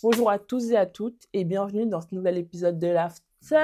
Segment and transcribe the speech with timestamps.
[0.00, 3.56] Bonjour à tous et à toutes et bienvenue dans ce nouvel épisode de l'After.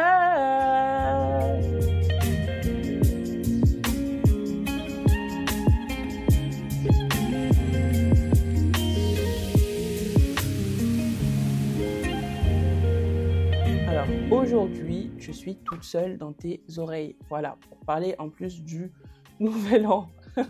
[13.87, 17.14] Alors aujourd'hui, je suis toute seule dans tes oreilles.
[17.28, 18.91] Voilà, pour parler en plus du
[19.38, 20.09] nouvel an.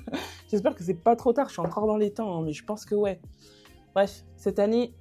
[0.51, 2.65] J'espère que c'est pas trop tard, je suis encore dans les temps, hein, mais je
[2.65, 3.21] pense que ouais.
[3.95, 4.95] Bref, cette année,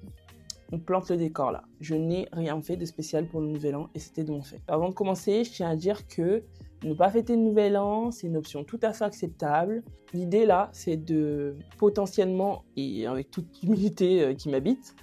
[0.72, 1.64] on plante le décor là.
[1.80, 4.60] Je n'ai rien fait de spécial pour le nouvel an et c'était de mon fait.
[4.68, 6.42] Avant de commencer, je tiens à dire que
[6.84, 9.82] ne pas fêter le nouvel an, c'est une option tout à fait acceptable.
[10.12, 14.94] L'idée là, c'est de potentiellement, et avec toute l'humilité euh, qui m'habite,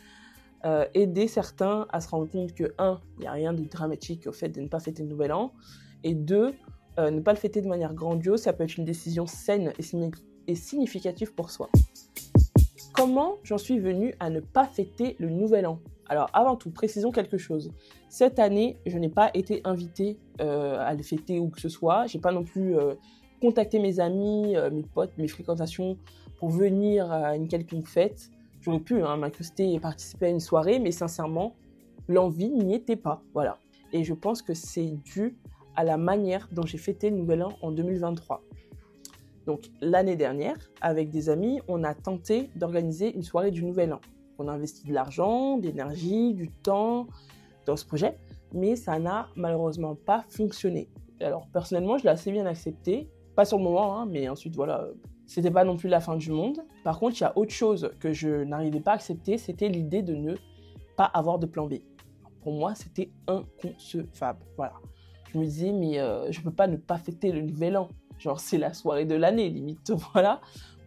[0.64, 4.28] euh, aider certains à se rendre compte que, un, il n'y a rien de dramatique
[4.28, 5.54] au fait de ne pas fêter le nouvel an,
[6.04, 6.54] et deux,
[7.00, 10.52] euh, ne pas le fêter de manière grandiose, ça peut être une décision saine et,
[10.52, 11.70] et significative pour soi.
[12.94, 17.12] Comment j'en suis venue à ne pas fêter le nouvel an Alors avant tout, précisons
[17.12, 17.72] quelque chose.
[18.10, 22.08] Cette année, je n'ai pas été invitée euh, à le fêter où que ce soit.
[22.08, 22.96] J'ai pas non plus euh,
[23.42, 25.98] contacté mes amis, mes potes, mes fréquentations
[26.38, 28.30] pour venir à une quelconque fête.
[28.62, 31.56] J'aurais pu hein, m'incruster et participer à une soirée, mais sincèrement,
[32.08, 33.24] l'envie n'y était pas.
[33.34, 33.58] Voilà.
[33.94, 35.36] Et je pense que c'est dû
[35.76, 38.42] à la manière dont j'ai fêté le Nouvel An en 2023.
[39.46, 44.02] Donc l'année dernière, avec des amis, on a tenté d'organiser une soirée du Nouvel An.
[44.38, 47.08] On a investi de l'argent, de l'énergie, du temps
[47.66, 48.18] dans ce projet,
[48.54, 50.90] mais ça n'a malheureusement pas fonctionné.
[51.20, 54.88] Alors personnellement, je l'ai assez bien accepté, pas sur le moment, hein, mais ensuite voilà,
[55.28, 56.62] c'était pas non plus la fin du monde.
[56.84, 60.02] Par contre, il y a autre chose que je n'arrivais pas à accepter, c'était l'idée
[60.02, 60.36] de ne
[60.98, 61.76] pas avoir de plan B.
[62.42, 64.40] Pour moi, c'était inconcevable.
[64.58, 64.74] Voilà.
[65.32, 67.90] Je me disais, mais euh, je peux pas ne pas fêter le nouvel an.
[68.22, 69.92] Genre, c'est la soirée de l'année, limite.
[70.14, 70.42] Voilà.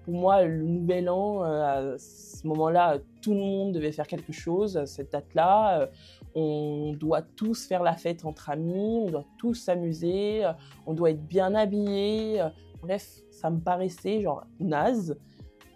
[0.05, 4.33] Pour moi, le nouvel an, euh, à ce moment-là, tout le monde devait faire quelque
[4.33, 5.81] chose à cette date-là.
[5.81, 5.87] Euh,
[6.35, 10.43] on doit tous faire la fête entre amis, on doit tous s'amuser,
[10.87, 12.45] on doit être bien habillé.
[12.83, 15.17] Bref, ça me paraissait genre naze,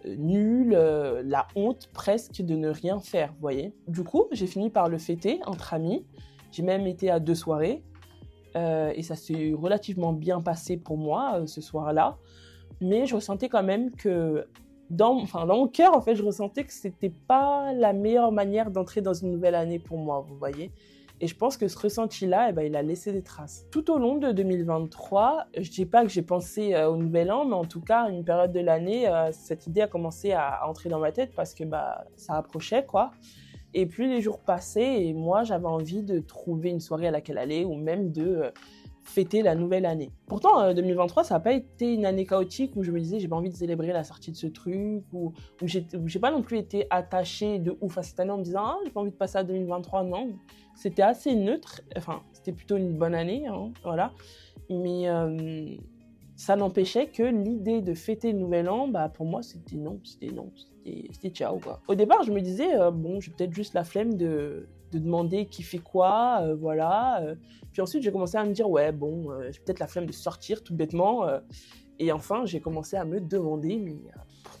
[0.05, 3.73] euh, nul, euh, la honte presque de ne rien faire, vous voyez.
[3.87, 6.05] Du coup, j'ai fini par le fêter entre amis.
[6.51, 7.83] J'ai même été à deux soirées
[8.55, 12.17] euh, et ça s'est relativement bien passé pour moi ce soir-là.
[12.81, 14.45] Mais je ressentais quand même que
[14.89, 15.13] dans,
[15.45, 19.31] mon cœur, en fait, je ressentais que c'était pas la meilleure manière d'entrer dans une
[19.31, 20.71] nouvelle année pour moi, vous voyez.
[21.21, 23.65] Et je pense que ce ressenti-là, eh ben, il a laissé des traces.
[23.71, 27.43] Tout au long de 2023, je dis pas que j'ai pensé euh, au nouvel an,
[27.43, 30.65] mais en tout cas, à une période de l'année, euh, cette idée a commencé à,
[30.67, 33.11] entrer dans ma tête parce que bah, ça approchait, quoi.
[33.73, 37.37] Et plus les jours passaient, et moi, j'avais envie de trouver une soirée à laquelle
[37.37, 38.51] aller, ou même de euh,
[39.03, 40.11] fêter la nouvelle année.
[40.27, 43.35] Pourtant, 2023, ça n'a pas été une année chaotique où je me disais j'ai pas
[43.35, 46.87] envie de célébrer la sortie de ce truc, ou où j'ai pas non plus été
[46.89, 49.37] attachée de ouf à cette année en me disant ah, j'ai pas envie de passer
[49.37, 50.03] à 2023.
[50.03, 50.29] Non,
[50.75, 51.81] c'était assez neutre.
[51.97, 54.13] Enfin, c'était plutôt une bonne année, hein, voilà.
[54.69, 55.75] Mais euh,
[56.39, 60.33] ça n'empêchait que l'idée de fêter le nouvel an, bah, pour moi, c'était non, c'était
[60.33, 60.53] non,
[60.85, 61.81] c'était ciao, quoi.
[61.89, 65.47] Au départ, je me disais, euh, bon, j'ai peut-être juste la flemme de, de, demander
[65.47, 67.21] qui fait quoi, euh, voilà.
[67.73, 70.63] Puis ensuite, j'ai commencé à me dire, ouais, bon, j'ai peut-être la flemme de sortir,
[70.63, 71.25] tout bêtement.
[71.99, 73.97] et enfin, j'ai commencé à me demander, mais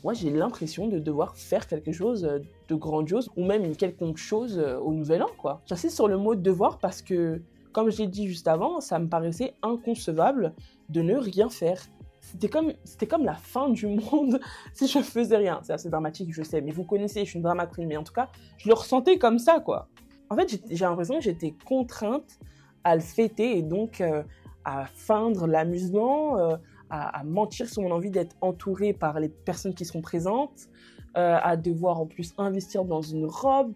[0.03, 2.29] moi, j'ai l'impression de devoir faire quelque chose
[2.67, 5.61] de grandiose ou même une quelconque chose au nouvel an, quoi.
[5.65, 7.41] J'insiste sur le mot devoir parce que,
[7.71, 10.53] comme je l'ai dit juste avant, ça me paraissait inconcevable
[10.89, 11.81] de ne rien faire.
[12.19, 14.39] C'était comme, c'était comme la fin du monde
[14.73, 15.59] si je faisais rien.
[15.63, 18.13] C'est assez dramatique, je sais, mais vous connaissez, je suis une drama mais en tout
[18.13, 19.87] cas, je le ressentais comme ça, quoi.
[20.29, 22.39] En fait, j'ai l'impression que j'étais contrainte
[22.83, 24.23] à le fêter et donc euh,
[24.63, 26.55] à feindre l'amusement, euh,
[26.89, 30.69] à, mentir sur mon envie d'être entourée par les personnes qui seront présentes,
[31.17, 33.73] euh, à devoir en plus investir dans une robe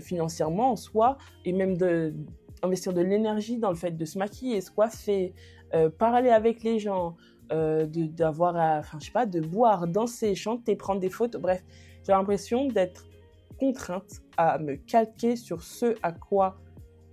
[0.00, 2.14] financièrement en soi, et même de
[2.62, 5.34] investir de l'énergie dans le fait de se maquiller, se coiffer,
[5.74, 7.16] euh, parler avec les gens,
[7.48, 11.62] d'avoir, enfin je sais pas, de boire, danser, chanter, prendre des photos, bref,
[12.04, 13.06] j'ai l'impression d'être
[13.60, 16.58] contrainte à me calquer sur ce à quoi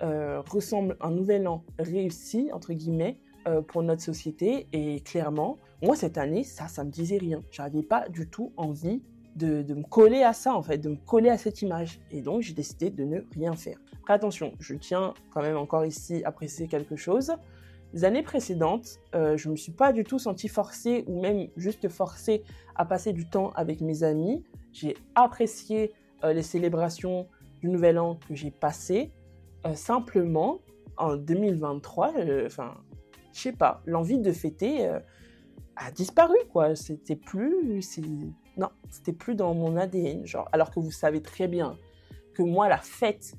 [0.02, 4.68] ressemble un nouvel an réussi, entre guillemets, euh, pour notre société.
[4.72, 7.42] Et clairement, moi, cette année, ça, ça me disait rien.
[7.52, 9.02] J'avais pas du tout envie
[9.36, 12.00] de, me coller à ça, en fait, de me coller à cette image.
[12.12, 13.78] Et donc, j'ai décidé de ne rien faire.
[14.00, 17.32] Après, attention, je tiens quand même encore ici à préciser quelque chose.
[17.94, 21.88] Les années précédentes, euh, je me suis pas du tout sentie forcée ou même juste
[21.90, 22.44] forcée
[22.76, 24.44] à passer du temps avec mes amis.
[24.72, 25.94] J'ai apprécié
[26.24, 27.28] euh, les célébrations
[27.62, 29.12] du Nouvel An que j'ai passées.
[29.66, 30.60] Euh, simplement,
[30.98, 32.14] en 2023,
[32.46, 32.76] enfin,
[33.32, 34.88] je sais pas, l'envie de fêter
[35.76, 36.76] a disparu, quoi.
[36.76, 37.82] C'était plus,
[38.58, 40.48] non, c'était plus dans mon ADN, genre.
[40.52, 41.78] Alors que vous savez très bien
[42.34, 43.36] que moi, la fête,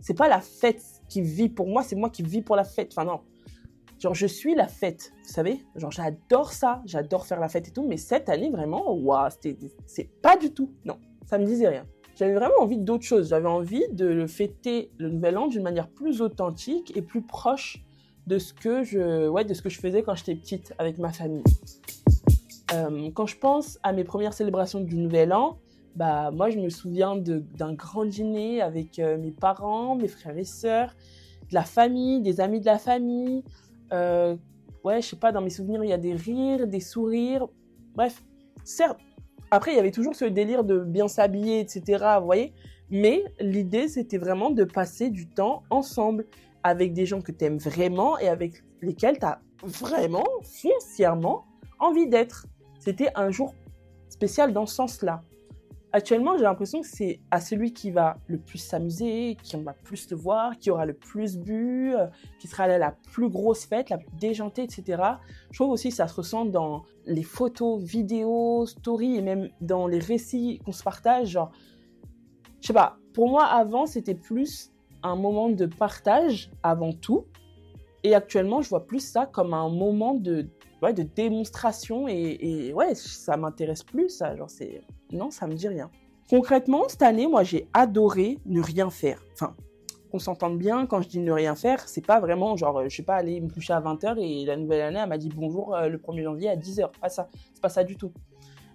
[0.00, 2.92] c'est pas la fête qui vit pour moi, c'est moi qui vis pour la fête.
[2.92, 3.20] Enfin, non.
[3.98, 5.64] Genre, je suis la fête, vous savez?
[5.74, 9.28] Genre, j'adore ça, j'adore faire la fête et tout, mais cette année, vraiment, waouh,
[9.86, 10.72] c'est pas du tout.
[10.84, 11.84] Non, ça me disait rien.
[12.14, 13.28] J'avais vraiment envie d'autre chose.
[13.28, 17.84] J'avais envie de le fêter le nouvel an d'une manière plus authentique et plus proche
[18.26, 21.12] de ce que je, ouais, de ce que je faisais quand j'étais petite avec ma
[21.12, 21.44] famille.
[22.72, 25.58] Euh, quand je pense à mes premières célébrations du nouvel an,
[25.96, 30.44] bah moi je me souviens d'un grand dîner avec euh, mes parents, mes frères et
[30.44, 30.94] sœurs,
[31.48, 33.42] de la famille, des amis de la famille.
[33.92, 34.36] Euh,
[34.84, 37.46] ouais, je sais pas, dans mes souvenirs il y a des rires, des sourires.
[37.94, 38.22] Bref,
[38.64, 38.98] certes,
[39.50, 42.04] après, il y avait toujours ce délire de bien s'habiller, etc.
[42.18, 42.52] Vous voyez
[42.90, 46.26] Mais l'idée, c'était vraiment de passer du temps ensemble
[46.62, 51.46] avec des gens que tu aimes vraiment et avec lesquels tu as vraiment, foncièrement
[51.78, 52.46] envie d'être.
[52.88, 53.52] C'était un jour
[54.08, 55.20] spécial dans ce sens-là.
[55.92, 59.74] Actuellement, j'ai l'impression que c'est à celui qui va le plus s'amuser, qui en va
[59.74, 62.06] plus te voir, qui aura le plus bu, euh,
[62.40, 65.02] qui sera à la plus grosse fête, la plus déjantée, etc.
[65.50, 69.86] Je trouve aussi que ça se ressent dans les photos, vidéos, stories et même dans
[69.86, 71.28] les récits qu'on se partage.
[71.28, 71.52] Genre,
[72.62, 77.26] je sais pas, pour moi, avant, c'était plus un moment de partage avant tout.
[78.02, 80.48] Et actuellement, je vois plus ça comme un moment de,
[80.82, 82.08] de démonstration.
[82.08, 84.36] Et, ouais, ça m'intéresse plus, ça.
[84.36, 84.80] Genre, c'est
[85.12, 85.90] non, ça me dit rien.
[86.30, 89.22] Concrètement, cette année, moi, j'ai adoré ne rien faire.
[89.32, 89.54] Enfin,
[90.10, 93.02] qu'on s'entende bien, quand je dis ne rien faire, c'est pas vraiment genre, je sais
[93.02, 95.88] pas, aller me coucher à 20h et la nouvelle année, elle m'a dit bonjour euh,
[95.88, 96.90] le 1er janvier à 10h.
[97.00, 97.28] Pas ça.
[97.52, 98.12] C'est pas ça du tout.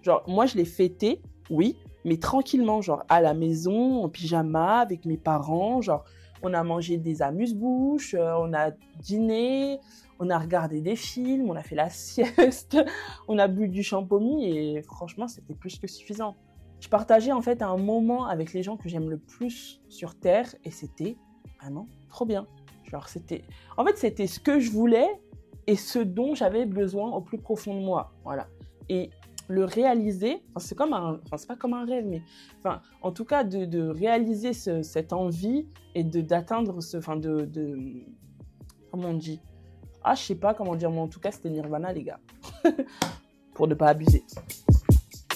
[0.01, 5.05] Genre, moi, je l'ai fêté, oui, mais tranquillement, genre, à la maison, en pyjama, avec
[5.05, 6.03] mes parents, genre,
[6.43, 9.79] on a mangé des amuse-bouches, euh, on a dîné,
[10.19, 12.77] on a regardé des films, on a fait la sieste,
[13.27, 16.35] on a bu du champomis et franchement, c'était plus que suffisant.
[16.79, 20.53] Je partageais en fait un moment avec les gens que j'aime le plus sur Terre
[20.63, 21.17] et c'était
[21.61, 22.45] vraiment trop bien.
[22.83, 23.43] Genre, c'était.
[23.77, 25.07] En fait, c'était ce que je voulais
[25.65, 28.13] et ce dont j'avais besoin au plus profond de moi.
[28.23, 28.47] Voilà.
[28.89, 29.09] Et
[29.47, 32.21] le réaliser, c'est comme un, enfin c'est pas comme un rêve, mais
[32.59, 38.05] enfin en tout cas de, réaliser cette envie et d'atteindre ce, enfin de, de,
[38.91, 39.41] comment on dit,
[40.03, 42.19] ah, je sais pas comment dire, mais en tout cas, c'était Nirvana, les gars.
[43.53, 44.23] Pour ne pas abuser.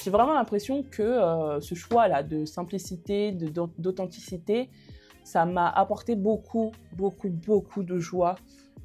[0.02, 4.70] J'ai vraiment l'impression que euh, ce choix-là de simplicité, d'authenticité,
[5.24, 8.36] ça m'a apporté beaucoup, beaucoup, beaucoup de joie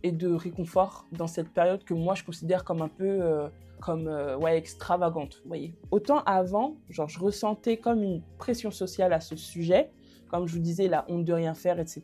[0.03, 3.47] et de réconfort dans cette période que moi je considère comme un peu euh,
[3.79, 5.75] comme euh, ouais extravagante, vous voyez.
[5.91, 9.91] Autant avant, genre je ressentais comme une pression sociale à ce sujet,
[10.29, 12.03] comme je vous disais la honte de rien faire, etc.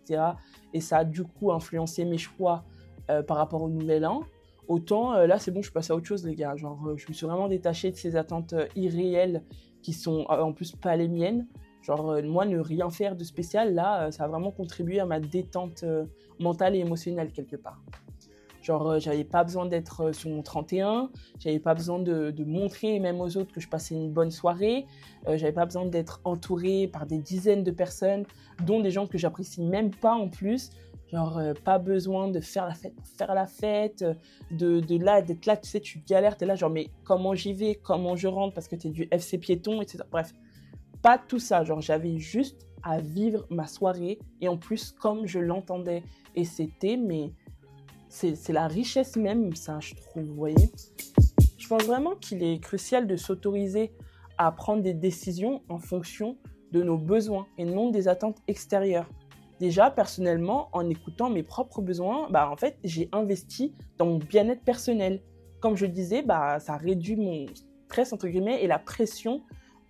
[0.74, 2.64] Et ça a du coup influencé mes choix
[3.10, 4.22] euh, par rapport au nouvel an,
[4.68, 6.56] autant euh, là c'est bon, je passe à autre chose les gars.
[6.56, 9.44] Genre, euh, je me suis vraiment détachée de ces attentes irréelles
[9.82, 11.48] qui sont en plus pas les miennes.
[11.82, 15.86] Genre, moi, ne rien faire de spécial, là, ça a vraiment contribué à ma détente
[16.38, 17.82] mentale et émotionnelle quelque part.
[18.62, 21.10] Genre, j'avais pas besoin d'être sur mon 31,
[21.40, 24.86] j'avais pas besoin de, de, montrer même aux autres que je passais une bonne soirée,
[25.26, 28.26] j'avais pas besoin d'être entourée par des dizaines de personnes,
[28.68, 30.72] dont des gens que j'apprécie même pas en plus.
[31.12, 34.06] Genre, euh, pas besoin de faire la fête faire la fête,
[34.52, 37.54] de, de là, d'être là, tu sais, tu galères, t'es là, genre, mais comment j'y
[37.54, 38.54] vais, comment je rentre?
[38.54, 40.04] Parce que t'es du FC piéton, etc.
[40.12, 40.34] Bref,
[41.02, 41.64] pas tout ça.
[41.64, 46.04] Genre, j'avais juste à vivre ma soirée et en plus, comme je l'entendais.
[46.36, 47.32] Et c'était, mais
[48.10, 50.72] c'est la richesse même, ça, je trouve, vous voyez.
[51.58, 53.92] Je pense vraiment qu'il est crucial de s'autoriser
[54.38, 56.38] à prendre des décisions en fonction
[56.72, 59.10] de nos besoins et non des attentes extérieures.
[59.60, 64.64] Déjà, personnellement, en écoutant mes propres besoins, bah, en fait, j'ai investi dans mon bien-être
[64.64, 65.22] personnel.
[65.60, 67.46] Comme je disais, bah, ça réduit mon
[67.88, 69.42] stress, entre guillemets, et la pression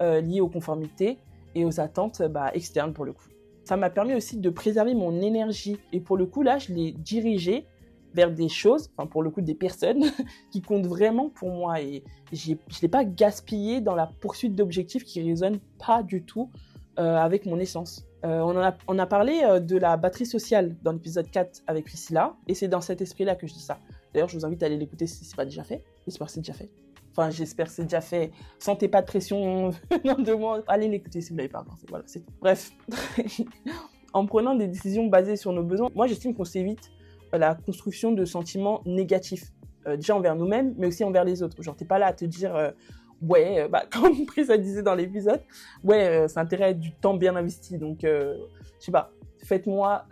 [0.01, 1.19] euh, liée aux conformités
[1.53, 3.27] et aux attentes bah, externes, pour le coup.
[3.63, 5.77] Ça m'a permis aussi de préserver mon énergie.
[5.93, 7.67] Et pour le coup, là, je l'ai dirigée
[8.15, 10.03] vers des choses, enfin pour le coup des personnes
[10.51, 15.03] qui comptent vraiment pour moi et je ne l'ai pas gaspillé dans la poursuite d'objectifs
[15.03, 16.49] qui résonnent pas du tout
[16.97, 18.08] euh, avec mon essence.
[18.25, 22.53] Euh, on, a, parlé euh, de la batterie sociale dans l'épisode 4 avec Priscilla, et
[22.53, 23.79] c'est dans cet esprit-là que je dis ça.
[24.13, 25.83] D'ailleurs, je vous invite à aller l'écouter si ce n'est pas déjà fait.
[26.05, 26.69] J'espère que c'est déjà fait.
[27.11, 28.31] Enfin, j'espère que c'est déjà fait.
[28.59, 30.63] Sentez pas de pression de moi.
[30.67, 32.71] Allez l'écouter si vous l'avez pas encore Voilà, c'est Bref.
[34.13, 36.91] en prenant des décisions basées sur nos besoins, moi, j'estime qu'on s'évite
[37.31, 39.53] la construction de sentiments négatifs.
[39.85, 41.61] déjà envers nous-mêmes, mais aussi envers les autres.
[41.61, 42.73] Genre, t'es pas là à te dire
[43.21, 45.41] ouais, euh, bah, comme Pris disait dans l'épisode,
[45.83, 47.77] ouais, euh, ça intérêt du temps bien investi.
[47.77, 48.35] Donc, euh,
[48.79, 49.11] je sais pas,
[49.43, 50.05] faites-moi,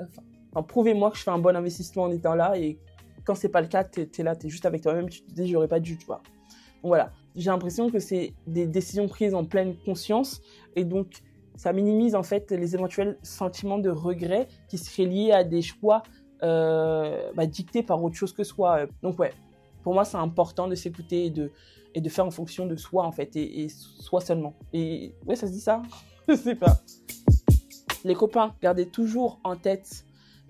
[0.53, 2.57] enfin, prouvez-moi que je fais un bon investissement en étant là.
[2.57, 2.77] Et
[3.25, 5.49] quand c'est pas le cas, t'es es là, t'es juste avec toi-même, tu te dis,
[5.49, 6.21] j'aurais pas dû, tu vois.
[6.83, 10.41] Donc voilà, j'ai l'impression que c'est des décisions prises en pleine conscience.
[10.75, 11.23] Et donc,
[11.55, 16.03] ça minimise en fait les éventuels sentiments de regret qui seraient liés à des choix
[16.43, 18.85] euh, bah, dictés par autre chose que soi.
[19.01, 19.33] Donc ouais,
[19.81, 21.51] pour moi c'est important de s'écouter et de,
[21.97, 24.53] et de faire en fonction de soi en fait, et, soi seulement.
[24.71, 25.81] Et ouais, ça se dit ça?
[26.29, 26.77] Je sais pas.
[28.05, 30.05] Les copains, gardez toujours en tête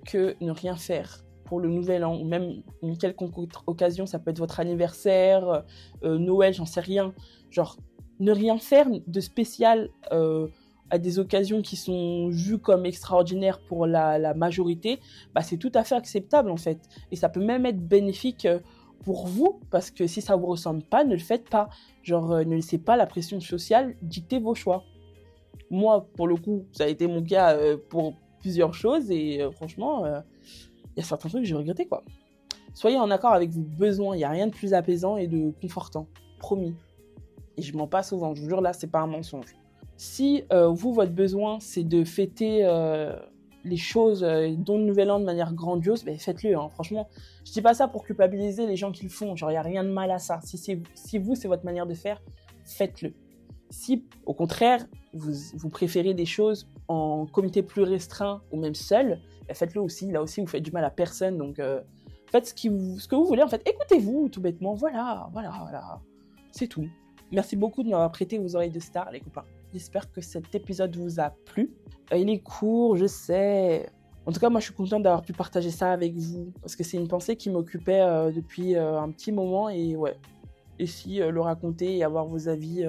[0.06, 3.34] que ne rien faire pour le nouvel an ou même une quelconque
[3.66, 5.63] occasion, ça peut être votre anniversaire,
[6.04, 7.13] euh, Noël, j'en sais rien.
[7.50, 7.77] Genre,
[8.20, 10.50] ne rien faire de spécial euh,
[10.89, 15.00] à des occasions qui sont vues comme extraordinaires pour la, majorité,
[15.34, 16.80] bah, c'est tout à fait acceptable en fait.
[17.13, 18.60] Et ça peut même être bénéfique euh,
[19.04, 21.70] pour vous, parce que si ça vous ressemble pas, ne le faites pas.
[22.04, 24.84] Genre, ne laissez pas la pression sociale dicter vos choix.
[25.70, 27.58] Moi, pour le coup, ça a été mon cas
[27.89, 32.04] pour plusieurs choses et franchement, il y a certains trucs que j'ai regretté quoi.
[32.74, 35.51] Soyez en accord avec vos besoins, il n'y a rien de plus apaisant et de
[35.62, 36.08] confortant.
[36.38, 36.75] Promis.
[37.58, 39.56] Et je m'en passe souvent, je vous jure là, c'est pas un mensonge.
[39.96, 43.16] Si euh, vous, votre besoin, c'est de fêter euh,
[43.67, 46.57] les choses, euh, dont le nouvel an de manière grandiose, ben faites-le.
[46.57, 46.69] Hein.
[46.69, 47.07] Franchement,
[47.45, 49.36] je dis pas ça pour culpabiliser les gens qui le font.
[49.36, 50.39] Il n'y a rien de mal à ça.
[50.43, 52.21] Si, vous, c'est votre manière de faire,
[52.65, 53.13] faites-le.
[53.69, 59.19] Si, au contraire, vous, préférez des choses en comité plus restreint ou même seul,
[59.51, 60.12] faites-le aussi.
[60.12, 61.38] Là aussi, vous faites du mal à personne.
[61.38, 61.81] Donc, euh,
[62.31, 63.43] faites ce, ce que vous voulez.
[63.43, 64.74] En fait, écoutez-vous tout bêtement.
[64.74, 66.00] Voilà, voilà, voilà.
[66.51, 66.88] C'est tout.
[67.31, 69.43] Merci beaucoup de m'avoir prêté vos oreilles de star, les copains.
[69.74, 71.71] J'espère que cet épisode vous a plu.
[72.13, 73.89] Euh, il est court, je sais.
[74.25, 76.51] En tout cas, moi, je suis contente d'avoir pu partager ça avec vous.
[76.62, 79.69] Parce que c'est une pensée qui m'occupait euh, depuis un petit moment.
[79.69, 80.15] Et ouais.
[80.79, 82.86] Et si le raconter et avoir vos avis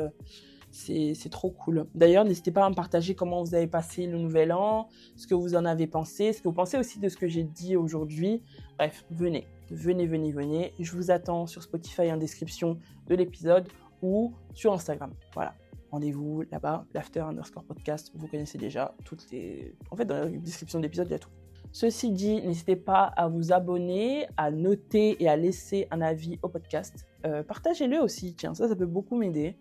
[0.70, 1.86] c'est trop cool.
[1.94, 5.34] D'ailleurs, n'hésitez pas à me partager comment vous avez passé le nouvel an, ce que
[5.34, 8.42] vous en avez pensé, ce que vous pensez aussi de ce que j'ai dit aujourd'hui.
[8.78, 10.72] Bref, venez, venez, venez, venez.
[10.78, 13.68] Je vous attends sur Spotify en description de l'épisode
[14.02, 15.12] ou sur Instagram.
[15.34, 15.54] Voilà.
[15.90, 18.10] Rendez-vous là-bas, l'after underscore podcast.
[18.14, 19.74] Vous connaissez déjà toutes les.
[19.90, 21.30] En fait, dans la description de l'épisode, il y a tout.
[21.72, 26.48] Ceci dit, n'hésitez pas à vous abonner, à noter et à laisser un avis au
[26.48, 27.06] podcast.
[27.26, 29.56] Euh, partagez-le aussi, tiens, ça, ça peut beaucoup m'aider.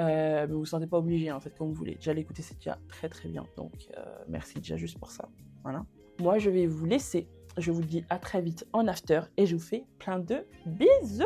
[0.00, 1.94] Euh, mais vous ne vous sentez pas obligé, en fait, comme vous voulez.
[1.94, 3.46] Déjà l'écouter, c'est déjà très très bien.
[3.56, 5.28] Donc, euh, merci déjà juste pour ça.
[5.62, 5.84] Voilà.
[6.20, 7.28] Moi, je vais vous laisser.
[7.58, 11.24] Je vous dis à très vite en after et je vous fais plein de bisous